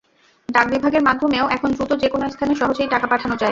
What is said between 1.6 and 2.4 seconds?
দ্রুত যেকোনো